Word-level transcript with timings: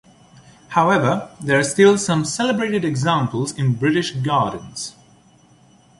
However, 0.69 1.29
there 1.39 1.59
are 1.59 1.63
still 1.63 1.95
some 1.95 2.25
celebrated 2.25 2.83
examples 2.83 3.51
in 3.55 3.75
British 3.75 4.09
gardens. 4.13 4.95